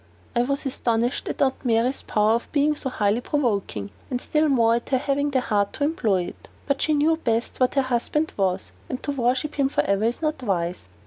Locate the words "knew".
6.95-7.17